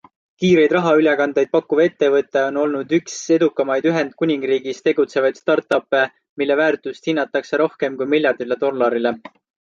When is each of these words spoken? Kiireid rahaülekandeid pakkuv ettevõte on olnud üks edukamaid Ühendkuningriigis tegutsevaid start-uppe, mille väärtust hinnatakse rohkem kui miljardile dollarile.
Kiireid 0.43 0.71
rahaülekandeid 0.75 1.51
pakkuv 1.55 1.81
ettevõte 1.83 2.41
on 2.45 2.57
olnud 2.61 2.95
üks 2.99 3.17
edukamaid 3.35 3.87
Ühendkuningriigis 3.91 4.81
tegutsevaid 4.89 5.39
start-uppe, 5.43 6.01
mille 6.43 6.59
väärtust 6.63 7.13
hinnatakse 7.13 7.63
rohkem 7.65 8.01
kui 8.03 8.11
miljardile 8.17 8.61
dollarile. 8.67 9.15